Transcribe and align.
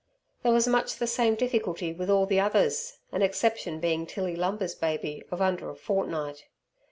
There 0.41 0.51
was 0.51 0.67
much 0.67 0.95
the 0.95 1.05
same 1.05 1.35
difficulty 1.35 1.93
with 1.93 2.09
all 2.09 2.25
the 2.25 2.39
others, 2.39 2.97
an 3.11 3.21
exception 3.21 3.79
being 3.79 4.07
Tilly 4.07 4.35
Lumber's 4.35 4.73
baby 4.73 5.21
of 5.29 5.43
under 5.43 5.69
a 5.69 5.75
fortnight. 5.75 6.45